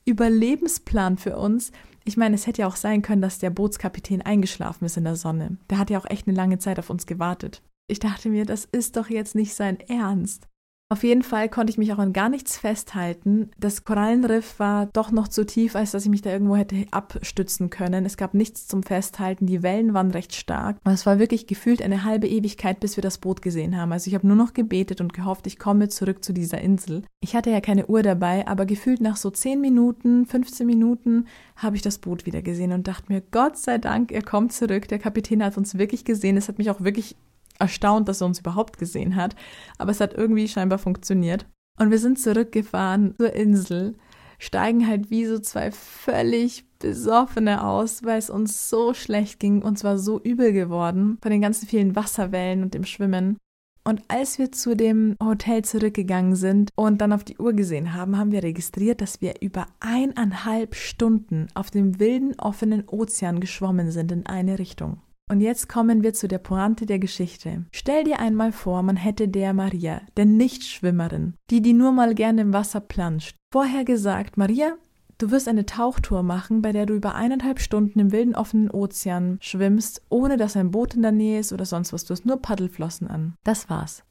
Überlebensplan 0.06 1.18
für 1.18 1.38
uns. 1.38 1.72
Ich 2.06 2.18
meine, 2.18 2.36
es 2.36 2.48
hätte 2.48 2.62
ja 2.62 2.68
auch 2.68 2.76
sein 2.76 3.02
können, 3.02 3.22
dass 3.22 3.40
der 3.40 3.50
Bootskapitän 3.50 4.22
eingeschlafen 4.22 4.86
ist 4.86 4.98
in 4.98 5.06
der 5.06 5.16
Sonne. 5.16 5.58
Der 5.70 5.80
hat 5.80 5.90
ja 5.90 5.98
auch 5.98 6.10
echt 6.10 6.28
eine 6.28 6.36
lange 6.36 6.60
Zeit 6.60 6.78
auf 6.78 6.90
uns 6.90 7.06
gewartet. 7.06 7.62
Ich 7.88 8.00
dachte 8.00 8.30
mir, 8.30 8.46
das 8.46 8.66
ist 8.66 8.98
doch 8.98 9.10
jetzt 9.10 9.36
nicht 9.36 9.54
sein 9.54 9.80
Ernst. 9.80 10.48
Auf 10.94 11.04
jeden 11.04 11.24
Fall 11.24 11.50
konnte 11.50 11.72
ich 11.72 11.80
mich 11.80 11.92
auch 11.92 11.98
an 11.98 12.14
gar 12.14 12.30
nichts 12.30 12.58
festhalten. 12.58 13.50
Das 13.58 13.84
Korallenriff 13.84 14.60
war 14.60 14.86
doch 14.86 15.10
noch 15.10 15.28
zu 15.28 15.44
tief, 15.44 15.76
als 15.76 15.90
dass 15.90 16.04
ich 16.04 16.12
mich 16.12 16.22
da 16.22 16.30
irgendwo 16.30 16.56
hätte 16.56 16.86
abstützen 16.92 17.72
können. 17.72 18.06
Es 18.06 18.16
gab 18.16 18.36
nichts 18.36 18.68
zum 18.68 18.84
Festhalten. 18.84 19.48
Die 19.48 19.64
Wellen 19.64 19.96
waren 19.96 20.12
recht 20.12 20.36
stark. 20.36 20.78
Und 20.84 20.92
es 20.92 21.08
war 21.08 21.18
wirklich 21.18 21.48
gefühlt 21.48 21.82
eine 21.82 22.04
halbe 22.04 22.28
Ewigkeit, 22.28 22.80
bis 22.80 22.96
wir 22.96 23.02
das 23.02 23.18
Boot 23.18 23.42
gesehen 23.42 23.76
haben. 23.76 23.92
Also 23.92 24.08
ich 24.08 24.14
habe 24.14 24.28
nur 24.28 24.36
noch 24.36 24.54
gebetet 24.54 25.02
und 25.02 25.14
gehofft, 25.14 25.48
ich 25.48 25.58
komme 25.58 25.90
zurück 25.90 26.24
zu 26.24 26.32
dieser 26.32 26.62
Insel. 26.62 27.02
Ich 27.22 27.36
hatte 27.36 27.50
ja 27.50 27.60
keine 27.60 27.88
Uhr 27.88 28.04
dabei, 28.04 28.48
aber 28.48 28.68
gefühlt 28.68 29.02
nach 29.02 29.18
so 29.18 29.32
10 29.32 29.60
Minuten, 29.60 30.28
15 30.28 30.68
Minuten 30.68 31.26
habe 31.56 31.76
ich 31.76 31.82
das 31.82 31.98
Boot 31.98 32.28
wieder 32.28 32.44
gesehen 32.44 32.72
und 32.72 32.88
dachte 32.88 33.12
mir, 33.12 33.22
Gott 33.32 33.58
sei 33.58 33.80
Dank, 33.80 34.12
er 34.12 34.22
kommt 34.22 34.54
zurück. 34.54 34.88
Der 34.90 35.00
Kapitän 35.00 35.44
hat 35.44 35.58
uns 35.58 35.76
wirklich 35.76 36.06
gesehen. 36.06 36.38
Es 36.38 36.50
hat 36.50 36.60
mich 36.60 36.70
auch 36.70 36.82
wirklich 36.82 37.16
erstaunt, 37.64 38.08
dass 38.08 38.22
er 38.22 38.28
uns 38.28 38.40
überhaupt 38.40 38.78
gesehen 38.78 39.16
hat, 39.16 39.36
aber 39.78 39.92
es 39.92 40.00
hat 40.00 40.14
irgendwie 40.14 40.48
scheinbar 40.48 40.78
funktioniert. 40.78 41.48
Und 41.80 41.90
wir 41.90 41.98
sind 41.98 42.20
zurückgefahren 42.20 43.16
zur 43.18 43.34
Insel, 43.34 43.96
steigen 44.38 44.88
halt 44.88 45.10
wie 45.10 45.26
so 45.26 45.40
zwei 45.40 45.72
völlig 45.72 46.66
besoffene 46.80 47.66
aus, 47.66 48.04
weil 48.04 48.20
es 48.20 48.30
uns 48.30 48.70
so 48.70 48.94
schlecht 48.94 49.40
ging 49.40 49.62
und 49.62 49.80
zwar 49.80 49.98
so 49.98 50.20
übel 50.22 50.52
geworden 50.52 51.18
von 51.22 51.32
den 51.32 51.42
ganzen 51.42 51.68
vielen 51.68 51.96
Wasserwellen 51.96 52.62
und 52.62 52.74
dem 52.74 52.84
Schwimmen. 52.84 53.38
Und 53.86 54.02
als 54.08 54.40
wir 54.40 54.52
zu 54.52 54.76
dem 54.76 55.16
Hotel 55.22 55.64
zurückgegangen 55.64 56.36
sind 56.36 56.70
und 56.76 57.02
dann 57.02 57.12
auf 57.12 57.24
die 57.24 57.38
Uhr 57.38 57.54
gesehen 57.54 57.94
haben, 57.94 58.18
haben 58.18 58.32
wir 58.32 58.44
registriert, 58.44 59.02
dass 59.02 59.20
wir 59.20 59.42
über 59.42 59.68
eineinhalb 59.82 60.76
Stunden 60.76 61.48
auf 61.54 61.70
dem 61.70 62.00
wilden, 62.00 62.40
offenen 62.40 62.88
Ozean 62.88 63.42
geschwommen 63.42 63.92
sind 63.92 64.12
in 64.12 64.26
eine 64.26 64.58
Richtung. 64.60 65.02
Und 65.30 65.40
jetzt 65.40 65.70
kommen 65.70 66.04
wir 66.04 66.14
zu 66.14 66.28
der 66.28 66.38
Pointe 66.38 66.86
der 66.86 67.00
Geschichte. 67.00 67.66
Stell 67.72 68.04
dir 68.04 68.20
einmal 68.20 68.52
vor, 68.52 68.84
man 68.84 68.98
hätte 68.98 69.28
der 69.28 69.54
Maria, 69.54 70.02
der 70.18 70.26
Nichtschwimmerin, 70.26 71.36
die, 71.50 71.62
die 71.62 71.74
nur 71.74 71.92
mal 71.92 72.14
gerne 72.14 72.42
im 72.42 72.54
Wasser 72.54 72.82
planscht, 72.82 73.36
vorher 73.52 73.86
gesagt, 73.86 74.38
Maria, 74.38 74.76
du 75.18 75.32
wirst 75.32 75.48
eine 75.48 75.66
Tauchtour 75.66 76.24
machen, 76.24 76.62
bei 76.62 76.74
der 76.74 76.86
du 76.86 76.94
über 76.94 77.16
eineinhalb 77.16 77.62
Stunden 77.62 78.00
im 78.00 78.12
wilden 78.12 78.36
offenen 78.36 78.70
Ozean 78.70 79.38
schwimmst, 79.42 80.02
ohne 80.10 80.36
dass 80.36 80.58
ein 80.58 80.72
Boot 80.72 80.94
in 80.94 81.02
der 81.02 81.14
Nähe 81.14 81.40
ist 81.40 81.54
oder 81.54 81.66
sonst 81.66 81.94
was. 81.94 82.04
Du 82.04 82.12
hast 82.12 82.26
nur 82.26 82.42
Paddelflossen 82.42 83.08
an. 83.08 83.36
Das 83.44 83.70
war's. 83.70 84.04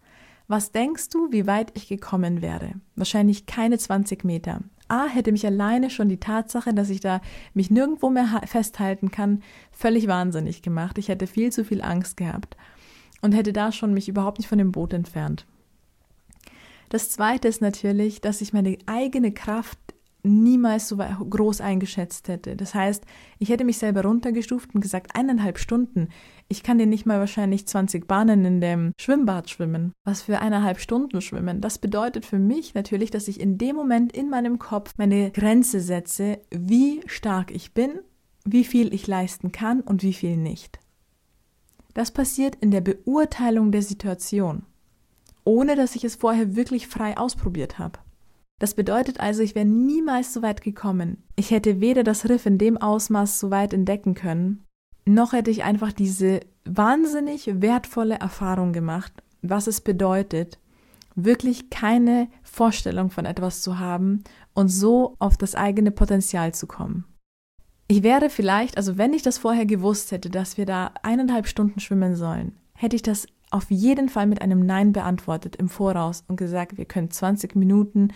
Was 0.49 0.73
denkst 0.73 1.11
du, 1.11 1.31
wie 1.31 1.47
weit 1.47 1.73
ich 1.77 1.89
gekommen 1.89 2.43
wäre? 2.43 2.73
Wahrscheinlich 2.97 3.47
keine 3.47 3.79
20 3.79 4.25
Meter. 4.25 4.61
A, 4.93 5.07
hätte 5.07 5.33
mich 5.33 5.47
alleine 5.47 5.89
schon 5.89 6.11
die 6.11 6.21
Tatsache, 6.21 6.75
dass 6.75 6.91
ich 6.91 7.01
da 7.01 7.23
mich 7.55 7.71
nirgendwo 7.71 8.11
mehr 8.11 8.43
festhalten 8.45 9.11
kann, 9.11 9.43
völlig 9.71 10.07
wahnsinnig 10.07 10.61
gemacht. 10.61 10.99
Ich 10.99 11.09
hätte 11.09 11.27
viel 11.27 11.51
zu 11.51 11.65
viel 11.65 11.81
Angst 11.81 12.19
gehabt 12.19 12.57
und 13.23 13.33
hätte 13.33 13.55
da 13.55 13.73
schon 13.73 13.95
mich 13.95 14.09
überhaupt 14.09 14.39
nicht 14.39 14.49
von 14.49 14.59
dem 14.59 14.71
Boot 14.71 14.93
entfernt. 14.93 15.47
Das 16.91 17.09
zweite 17.09 17.49
ist 17.49 17.63
natürlich, 17.63 18.21
dass 18.21 18.43
ich 18.43 18.53
meine 18.53 18.77
eigene 18.85 19.33
Kraft 19.33 19.79
niemals 20.23 20.89
so 20.89 20.99
groß 20.99 21.63
eingeschätzt 21.63 22.29
hätte. 22.29 22.55
Das 22.55 22.75
heißt, 22.75 23.05
ich 23.39 23.49
hätte 23.49 23.65
mich 23.65 23.79
selber 23.79 24.03
runtergestuft 24.03 24.75
und 24.75 24.83
gesagt, 24.83 25.17
eineinhalb 25.17 25.59
Stunden. 25.59 26.11
Ich 26.53 26.63
kann 26.63 26.77
dir 26.77 26.85
nicht 26.85 27.07
mal 27.07 27.19
wahrscheinlich 27.19 27.67
20 27.67 28.07
Bahnen 28.07 28.45
in 28.45 28.61
dem 28.61 28.93
Schwimmbad 29.01 29.49
schwimmen. 29.49 29.95
Was 30.05 30.21
für 30.21 30.39
eineinhalb 30.39 30.81
Stunden 30.81 31.23
schwimmen? 31.23 31.63
Das 31.63 31.79
bedeutet 31.79 32.27
für 32.27 32.39
mich 32.39 32.75
natürlich, 32.75 33.11
dass 33.11 33.27
ich 33.27 33.41
in 33.41 33.57
dem 33.57 33.75
Moment 33.75 34.15
in 34.15 34.29
meinem 34.29 34.59
Kopf 34.59 34.93
meine 34.99 35.31
Grenze 35.31 35.81
setze, 35.81 36.41
wie 36.51 37.01
stark 37.07 37.53
ich 37.53 37.73
bin, 37.73 38.01
wie 38.45 38.65
viel 38.65 38.93
ich 38.93 39.07
leisten 39.07 39.51
kann 39.51 39.81
und 39.81 40.03
wie 40.03 40.13
viel 40.13 40.37
nicht. 40.37 40.79
Das 41.95 42.11
passiert 42.11 42.57
in 42.57 42.71
der 42.71 42.83
Beurteilung 42.83 43.73
der 43.73 43.83
Situation, 43.83 44.67
ohne 45.45 45.75
dass 45.75 45.97
ich 45.97 46.05
es 46.05 46.17
vorher 46.17 46.55
wirklich 46.55 46.87
frei 46.87 47.17
ausprobiert 47.17 47.79
habe. 47.79 47.99
Das 48.59 48.75
bedeutet 48.75 49.21
also, 49.21 49.43
ich 49.43 49.55
wäre 49.55 49.65
niemals 49.65 50.35
so 50.35 50.43
weit 50.43 50.61
gekommen. 50.61 51.25
Ich 51.35 51.51
hätte 51.51 51.81
weder 51.81 52.05
das 52.05 52.29
Riff 52.29 52.45
in 52.45 52.59
dem 52.59 52.77
Ausmaß 52.77 53.41
so 53.41 53.51
weit 53.51 53.73
entdecken 53.73 54.13
können, 54.13 54.67
noch 55.05 55.33
hätte 55.33 55.51
ich 55.51 55.65
einfach 55.65 55.93
diese 55.93 56.41
wahnsinnig 56.65 57.61
wertvolle 57.61 58.15
Erfahrung 58.17 58.73
gemacht, 58.73 59.13
was 59.43 59.67
es 59.67 59.81
bedeutet, 59.81 60.59
wirklich 61.15 61.71
keine 61.71 62.29
Vorstellung 62.43 63.11
von 63.11 63.27
etwas 63.27 63.61
zu 63.61 63.79
haben 63.79 64.25
und 64.55 64.69
so 64.69 65.17
auf 65.19 65.37
das 65.37 65.55
eigene 65.55 65.91
Potenzial 65.91 66.55
zu 66.55 66.67
kommen. 66.67 67.05
Ich 67.89 68.03
wäre 68.03 68.31
vielleicht, 68.31 68.77
also 68.77 68.97
wenn 68.97 69.13
ich 69.13 69.23
das 69.23 69.39
vorher 69.39 69.67
gewusst 69.67 70.13
hätte, 70.13 70.31
dass 70.31 70.57
wir 70.57 70.65
da 70.65 70.93
eineinhalb 71.03 71.47
Stunden 71.47 71.81
schwimmen 71.81 72.17
sollen, 72.17 72.57
hätte 72.73 72.97
ich 72.97 73.03
das 73.03 73.27
auf 73.51 73.71
jeden 73.71 74.09
Fall 74.09 74.27
mit 74.27 74.41
einem 74.41 74.65
Nein 74.65 74.93
beantwortet 74.93 75.57
im 75.57 75.69
Voraus 75.69 76.25
und 76.27 76.37
gesagt, 76.37 76.79
wir 76.79 76.87
können 76.87 77.11
20 77.11 77.55
Minuten, 77.55 78.09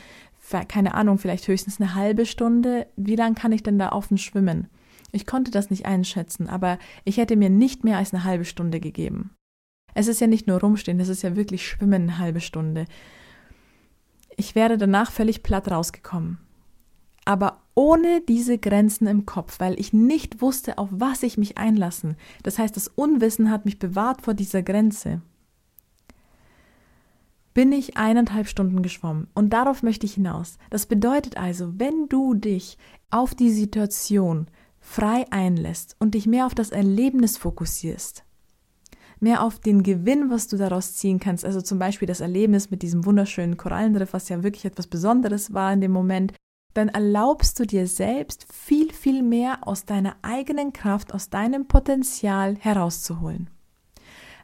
keine 0.69 0.95
Ahnung, 0.95 1.19
vielleicht 1.19 1.47
höchstens 1.47 1.78
eine 1.78 1.95
halbe 1.95 2.25
Stunde. 2.25 2.87
Wie 2.97 3.16
lange 3.16 3.35
kann 3.35 3.52
ich 3.52 3.62
denn 3.62 3.78
da 3.78 3.93
offen 3.93 4.16
schwimmen? 4.16 4.69
Ich 5.16 5.25
konnte 5.25 5.50
das 5.50 5.70
nicht 5.70 5.87
einschätzen, 5.87 6.46
aber 6.46 6.78
ich 7.04 7.16
hätte 7.16 7.37
mir 7.37 7.49
nicht 7.49 7.85
mehr 7.85 7.96
als 7.96 8.12
eine 8.12 8.25
halbe 8.25 8.44
Stunde 8.44 8.80
gegeben. 8.80 9.30
Es 9.94 10.08
ist 10.08 10.20
ja 10.20 10.26
nicht 10.26 10.46
nur 10.46 10.61
rumstehen, 10.61 11.00
es 11.00 11.08
ist 11.08 11.23
ja 11.23 11.37
wirklich 11.37 11.66
schwimmen 11.66 12.02
eine 12.02 12.18
halbe 12.18 12.40
Stunde. 12.40 12.85
Ich 14.37 14.54
wäre 14.54 14.76
danach 14.76 15.11
völlig 15.11 15.42
platt 15.42 15.70
rausgekommen. 15.70 16.37
Aber 17.25 17.62
ohne 17.75 18.20
diese 18.28 18.58
Grenzen 18.58 19.06
im 19.06 19.25
Kopf, 19.25 19.58
weil 19.58 19.80
ich 19.80 19.94
nicht 19.94 20.42
wusste, 20.42 20.76
auf 20.76 20.90
was 20.92 21.23
ich 21.23 21.38
mich 21.38 21.56
einlassen. 21.56 22.16
Das 22.42 22.58
heißt, 22.58 22.76
das 22.76 22.88
Unwissen 22.88 23.50
hat 23.50 23.64
mich 23.64 23.78
bewahrt 23.78 24.20
vor 24.20 24.35
dieser 24.35 24.62
Grenze. 24.62 25.23
Bin 27.54 27.73
ich 27.73 27.96
eineinhalb 27.96 28.49
Stunden 28.49 28.82
geschwommen 28.82 29.28
und 29.32 29.54
darauf 29.54 29.82
möchte 29.82 30.04
ich 30.04 30.12
hinaus. 30.12 30.58
Das 30.68 30.85
bedeutet 30.85 31.38
also, 31.38 31.73
wenn 31.78 32.06
du 32.11 32.35
dich 32.35 32.76
auf 33.11 33.35
die 33.35 33.50
Situation 33.50 34.49
frei 34.87 35.26
einlässt 35.31 35.97
und 35.99 36.14
dich 36.14 36.26
mehr 36.26 36.47
auf 36.47 36.55
das 36.55 36.71
Erlebnis 36.71 37.37
fokussierst, 37.37 38.25
mehr 39.19 39.43
auf 39.43 39.59
den 39.59 39.83
Gewinn, 39.83 40.31
was 40.31 40.47
du 40.47 40.57
daraus 40.57 40.95
ziehen 40.95 41.19
kannst. 41.19 41.45
Also 41.45 41.61
zum 41.61 41.78
Beispiel 41.78 42.07
das 42.07 42.21
Erlebnis 42.21 42.71
mit 42.71 42.83
diesem 42.83 43.05
wunderschönen 43.05 43.57
Korallenriff, 43.57 44.12
was 44.12 44.28
ja 44.28 44.43
wirklich 44.43 44.64
etwas 44.64 44.87
Besonderes 44.87 45.52
war 45.52 45.73
in 45.73 45.81
dem 45.81 45.90
Moment. 45.90 46.33
Dann 46.73 46.88
erlaubst 46.88 47.59
du 47.59 47.66
dir 47.66 47.87
selbst 47.88 48.47
viel, 48.52 48.93
viel 48.93 49.23
mehr 49.23 49.66
aus 49.66 49.87
deiner 49.87 50.16
eigenen 50.23 50.73
Kraft, 50.73 51.12
aus 51.12 51.31
deinem 51.31 51.66
Potenzial 51.66 52.57
herauszuholen. 52.57 53.50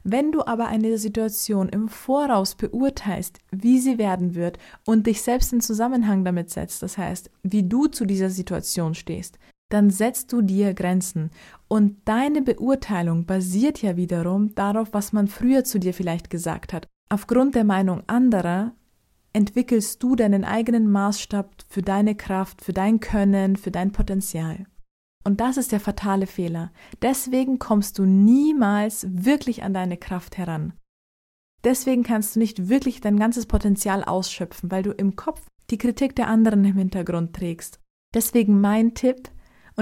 Wenn 0.05 0.33
du 0.33 0.45
aber 0.45 0.67
eine 0.67 0.99
Situation 0.99 1.69
im 1.69 1.89
Voraus 1.89 2.57
beurteilst, 2.57 3.39
wie 3.53 3.79
sie 3.79 3.97
werden 3.97 4.35
wird 4.35 4.59
und 4.85 5.07
dich 5.07 5.23
selbst 5.23 5.53
in 5.53 5.61
Zusammenhang 5.61 6.25
damit 6.25 6.51
setzt, 6.51 6.83
das 6.83 6.99
heißt, 6.99 7.31
wie 7.45 7.63
du 7.63 7.87
zu 7.87 8.05
dieser 8.05 8.29
Situation 8.29 8.95
stehst, 8.95 9.39
dann 9.73 9.91
setzt 9.91 10.33
du 10.33 10.43
dir 10.43 10.75
Grenzen. 10.75 11.31
Und 11.69 11.97
deine 12.05 12.43
Beurteilung 12.43 13.25
basiert 13.25 13.81
ja 13.81 13.97
wiederum 13.97 14.55
darauf, 14.55 14.89
was 14.93 15.13
man 15.13 15.29
früher 15.29 15.65
zu 15.65 15.79
dir 15.79 15.95
vielleicht 15.95 16.29
gesagt 16.29 16.73
hat. 16.73 16.87
Aufgrund 17.09 17.55
der 17.55 17.65
Meinung 17.65 18.03
anderer 18.07 18.73
entwickelst 19.33 20.03
du 20.03 20.15
deinen 20.15 20.45
eigenen 20.45 20.91
Maßstab 20.91 21.51
für 21.69 21.83
deine 21.83 22.15
Kraft, 22.15 22.63
für 22.63 22.73
dein 22.73 23.01
Können, 23.01 23.57
für 23.57 23.71
dein 23.71 23.93
Potenzial. 23.93 24.67
Und 25.25 25.41
das 25.41 25.57
ist 25.57 25.73
der 25.73 25.81
fatale 25.81 26.27
Fehler. 26.27 26.73
Deswegen 27.01 27.59
kommst 27.59 27.99
du 27.99 28.05
niemals 28.05 29.07
wirklich 29.09 29.63
an 29.63 29.73
deine 29.73 29.97
Kraft 29.97 30.37
heran. 30.37 30.75
Deswegen 31.65 32.03
kannst 32.03 32.35
du 32.35 32.41
nicht 32.41 32.69
wirklich 32.69 33.01
dein 33.01 33.19
ganzes 33.19 33.47
Potenzial 33.47 34.03
ausschöpfen, 34.05 34.71
weil 34.71 34.83
du 34.83 34.91
im 34.91 35.15
Kopf 35.17 35.47
die 35.71 35.79
Kritik 35.79 36.17
der 36.17 36.27
anderen 36.27 36.65
im 36.65 36.77
Hintergrund 36.77 37.35
trägst. 37.35 37.79
Deswegen 38.15 38.61
mein 38.61 38.95
Tipp, 38.95 39.31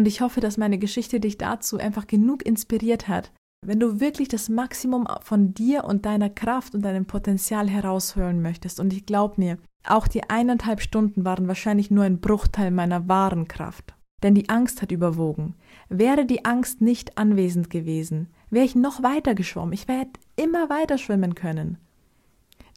und 0.00 0.06
ich 0.06 0.22
hoffe, 0.22 0.40
dass 0.40 0.56
meine 0.56 0.78
Geschichte 0.78 1.20
dich 1.20 1.36
dazu 1.36 1.76
einfach 1.76 2.06
genug 2.06 2.46
inspiriert 2.46 3.06
hat. 3.06 3.32
Wenn 3.66 3.78
du 3.78 4.00
wirklich 4.00 4.28
das 4.28 4.48
Maximum 4.48 5.06
von 5.20 5.52
dir 5.52 5.84
und 5.84 6.06
deiner 6.06 6.30
Kraft 6.30 6.74
und 6.74 6.80
deinem 6.80 7.04
Potenzial 7.04 7.68
herausholen 7.68 8.40
möchtest, 8.40 8.80
und 8.80 8.94
ich 8.94 9.04
glaub 9.04 9.36
mir, 9.36 9.58
auch 9.86 10.08
die 10.08 10.30
eineinhalb 10.30 10.80
Stunden 10.80 11.26
waren 11.26 11.48
wahrscheinlich 11.48 11.90
nur 11.90 12.04
ein 12.04 12.18
Bruchteil 12.18 12.70
meiner 12.70 13.08
wahren 13.08 13.46
Kraft. 13.46 13.92
Denn 14.22 14.34
die 14.34 14.48
Angst 14.48 14.80
hat 14.80 14.90
überwogen. 14.90 15.54
Wäre 15.90 16.24
die 16.24 16.46
Angst 16.46 16.80
nicht 16.80 17.18
anwesend 17.18 17.68
gewesen, 17.68 18.28
wäre 18.48 18.64
ich 18.64 18.74
noch 18.74 19.02
weiter 19.02 19.34
geschwommen. 19.34 19.74
Ich 19.74 19.86
wäre 19.86 20.06
immer 20.36 20.70
weiter 20.70 20.96
schwimmen 20.96 21.34
können. 21.34 21.76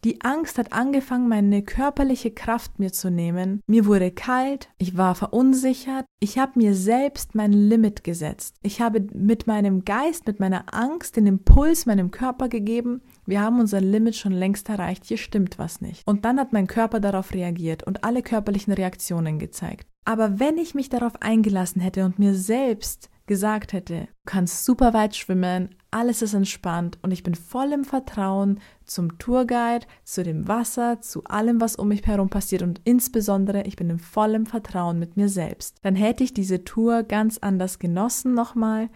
Die 0.04 0.20
Angst 0.20 0.58
hat 0.58 0.74
angefangen, 0.74 1.30
meine 1.30 1.64
körperliche 1.64 2.32
Kraft 2.32 2.78
mir 2.78 2.92
zu 2.92 3.10
nehmen. 3.10 3.62
Mir 3.68 3.86
wurde 3.86 4.12
kalt, 4.12 4.68
ich 4.78 4.98
war 4.98 5.16
verunsichert, 5.16 6.06
ich 6.20 6.38
habe 6.38 6.60
mir 6.60 6.74
selbst 6.74 7.36
mein 7.36 7.54
Limit 7.54 8.04
gesetzt. 8.04 8.58
Ich 8.64 8.82
habe 8.82 9.08
mit 9.14 9.48
meinem 9.48 9.86
Geist, 9.86 10.28
mit 10.28 10.42
meiner 10.42 10.74
Angst 10.74 11.16
den 11.16 11.26
Impuls 11.26 11.86
meinem 11.86 12.12
Körper 12.12 12.50
gegeben, 12.50 13.02
wir 13.26 13.40
haben 13.40 13.62
unser 13.62 13.80
Limit 13.80 14.18
schon 14.18 14.34
längst 14.34 14.68
erreicht, 14.68 15.06
hier 15.06 15.18
stimmt 15.18 15.58
was 15.58 15.80
nicht. 15.80 16.06
Und 16.06 16.26
dann 16.26 16.38
hat 16.38 16.52
mein 16.52 16.68
Körper 16.68 17.00
darauf 17.00 17.34
reagiert 17.34 17.84
und 17.84 18.04
alle 18.04 18.22
körperlichen 18.22 18.74
Reaktionen 18.74 19.40
gezeigt. 19.40 19.88
Aber 20.04 20.38
wenn 20.38 20.58
ich 20.58 20.76
mich 20.76 20.90
darauf 20.90 21.22
eingelassen 21.22 21.82
hätte 21.82 22.04
und 22.04 22.20
mir 22.20 22.36
selbst 22.36 23.10
gesagt 23.26 23.74
hätte, 23.74 24.02
du 24.02 24.08
kannst 24.26 24.66
super 24.66 24.94
weit 24.94 25.16
schwimmen, 25.16 25.76
alles 25.92 26.22
ist 26.22 26.34
entspannt 26.34 26.98
und 27.02 27.12
ich 27.12 27.24
bin 27.24 27.36
voll 27.36 27.72
im 27.72 27.86
Vertrauen 27.86 28.60
zum 28.84 29.18
Tourguide, 29.18 29.86
zu 30.04 30.24
dem 30.24 30.48
Wasser, 30.48 31.02
zu 31.02 31.24
allem, 31.26 31.62
was 31.62 31.76
um 31.76 31.88
mich 31.90 32.06
herum 32.06 32.30
passiert 32.30 32.64
und 32.64 32.82
insbesondere 32.84 33.64
ich 33.64 33.76
bin 33.76 33.90
im 33.90 34.00
vollen 34.00 34.46
Vertrauen 34.46 35.00
mit 35.00 35.16
mir 35.18 35.30
selbst. 35.30 35.78
Dann 35.84 35.96
hätte 35.96 36.24
ich 36.24 36.34
diese 36.34 36.64
Tour 36.64 37.04
ganz 37.04 37.38
anders 37.38 37.80
genossen 37.80 38.34
nochmal, 38.34 38.90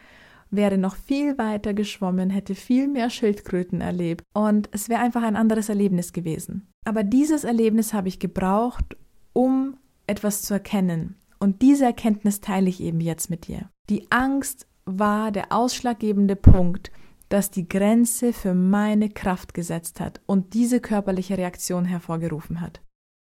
wäre 0.49 0.77
noch 0.77 0.95
viel 0.95 1.37
weiter 1.37 1.73
geschwommen, 1.73 2.29
hätte 2.29 2.55
viel 2.55 2.87
mehr 2.87 3.09
Schildkröten 3.09 3.81
erlebt 3.81 4.23
und 4.33 4.69
es 4.71 4.89
wäre 4.89 5.01
einfach 5.01 5.23
ein 5.23 5.35
anderes 5.35 5.69
Erlebnis 5.69 6.13
gewesen. 6.13 6.67
Aber 6.85 7.03
dieses 7.03 7.43
Erlebnis 7.43 7.93
habe 7.93 8.07
ich 8.07 8.19
gebraucht, 8.19 8.97
um 9.33 9.77
etwas 10.07 10.41
zu 10.41 10.53
erkennen. 10.53 11.15
Und 11.39 11.61
diese 11.61 11.85
Erkenntnis 11.85 12.41
teile 12.41 12.69
ich 12.69 12.81
eben 12.81 13.01
jetzt 13.01 13.29
mit 13.29 13.47
dir. 13.47 13.69
Die 13.89 14.11
Angst 14.11 14.67
war 14.83 15.31
der 15.31 15.53
ausschlaggebende 15.53 16.35
Punkt, 16.35 16.91
das 17.29 17.51
die 17.51 17.67
Grenze 17.69 18.33
für 18.33 18.53
meine 18.53 19.09
Kraft 19.09 19.53
gesetzt 19.53 19.99
hat 20.01 20.19
und 20.25 20.53
diese 20.53 20.81
körperliche 20.81 21.37
Reaktion 21.37 21.85
hervorgerufen 21.85 22.59
hat. 22.59 22.81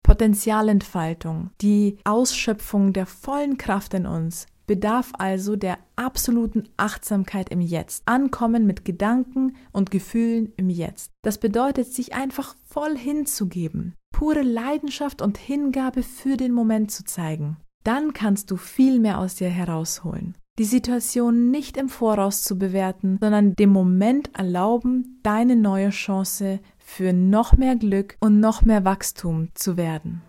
Potenzialentfaltung, 0.02 1.50
die 1.60 1.98
Ausschöpfung 2.04 2.92
der 2.92 3.06
vollen 3.06 3.58
Kraft 3.58 3.94
in 3.94 4.06
uns, 4.06 4.46
bedarf 4.66 5.12
also 5.18 5.54
der 5.54 5.78
absoluten 5.94 6.68
Achtsamkeit 6.76 7.50
im 7.50 7.60
Jetzt. 7.60 8.02
Ankommen 8.06 8.66
mit 8.66 8.84
Gedanken 8.84 9.56
und 9.72 9.92
Gefühlen 9.92 10.52
im 10.56 10.68
Jetzt. 10.68 11.12
Das 11.22 11.38
bedeutet, 11.38 11.92
sich 11.92 12.14
einfach 12.14 12.56
voll 12.64 12.96
hinzugeben, 12.96 13.94
pure 14.12 14.42
Leidenschaft 14.42 15.22
und 15.22 15.38
Hingabe 15.38 16.02
für 16.02 16.36
den 16.36 16.52
Moment 16.52 16.90
zu 16.90 17.04
zeigen. 17.04 17.56
Dann 17.84 18.12
kannst 18.12 18.50
du 18.50 18.56
viel 18.56 18.98
mehr 18.98 19.18
aus 19.18 19.36
dir 19.36 19.48
herausholen 19.48 20.34
die 20.58 20.64
Situation 20.64 21.50
nicht 21.50 21.76
im 21.76 21.88
Voraus 21.88 22.42
zu 22.42 22.58
bewerten, 22.58 23.18
sondern 23.20 23.54
dem 23.54 23.70
Moment 23.70 24.30
erlauben, 24.36 25.18
deine 25.22 25.56
neue 25.56 25.90
Chance 25.90 26.60
für 26.78 27.12
noch 27.12 27.56
mehr 27.56 27.76
Glück 27.76 28.16
und 28.20 28.40
noch 28.40 28.62
mehr 28.62 28.84
Wachstum 28.84 29.48
zu 29.54 29.76
werden. 29.76 30.22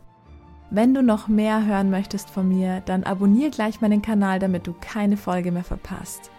Wenn 0.70 0.94
du 0.94 1.04
noch 1.04 1.28
mehr 1.28 1.66
hören 1.66 1.90
möchtest 1.90 2.30
von 2.30 2.48
mir, 2.48 2.82
dann 2.86 3.04
abonniere 3.04 3.52
gleich 3.52 3.82
meinen 3.82 4.02
Kanal, 4.02 4.40
damit 4.40 4.68
du 4.68 4.74
keine 4.80 5.18
Folge 5.18 5.52
mehr 5.52 5.66
verpasst. 5.66 6.32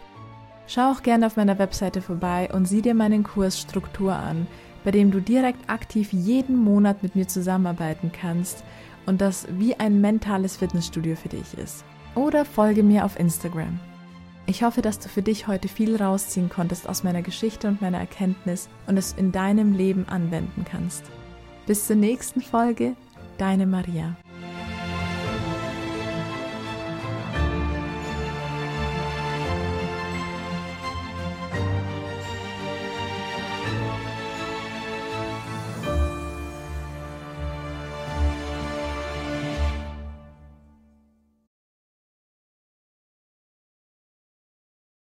Schau 0.66 0.92
auch 0.92 1.02
gerne 1.02 1.26
auf 1.26 1.36
meiner 1.36 1.58
Webseite 1.58 2.00
vorbei 2.00 2.48
und 2.50 2.66
sieh 2.66 2.80
dir 2.80 2.94
meinen 2.94 3.24
Kurs 3.24 3.60
Struktur 3.60 4.14
an, 4.14 4.46
bei 4.84 4.90
dem 4.90 5.10
du 5.10 5.20
direkt 5.20 5.68
aktiv 5.68 6.14
jeden 6.14 6.56
Monat 6.56 7.02
mit 7.02 7.14
mir 7.14 7.28
zusammenarbeiten 7.28 8.10
kannst 8.10 8.64
und 9.04 9.20
das 9.20 9.46
wie 9.58 9.74
ein 9.74 10.00
mentales 10.00 10.56
Fitnessstudio 10.56 11.14
für 11.14 11.28
dich 11.28 11.58
ist 11.58 11.84
oder 12.14 12.44
folge 12.44 12.82
mir 12.82 13.04
auf 13.04 13.18
Instagram. 13.18 13.78
Ich 14.46 14.64
hoffe, 14.64 14.82
dass 14.82 14.98
du 14.98 15.08
für 15.08 15.22
dich 15.22 15.46
heute 15.46 15.68
viel 15.68 15.96
rausziehen 15.96 16.48
konntest 16.48 16.88
aus 16.88 17.04
meiner 17.04 17.22
Geschichte 17.22 17.68
und 17.68 17.80
meiner 17.80 17.98
Erkenntnis 17.98 18.68
und 18.86 18.96
es 18.96 19.12
in 19.12 19.32
deinem 19.32 19.74
Leben 19.74 20.08
anwenden 20.08 20.64
kannst. 20.68 21.04
Bis 21.66 21.86
zur 21.86 21.96
nächsten 21.96 22.40
Folge, 22.40 22.96
deine 23.38 23.66
Maria. 23.66 24.16